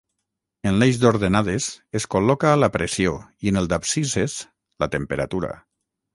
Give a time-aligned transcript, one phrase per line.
[0.69, 1.67] En l'eix d'ordenades
[1.99, 3.13] es col·loca la pressió
[3.47, 4.41] i en el d'abscisses
[4.85, 5.55] la temperatura.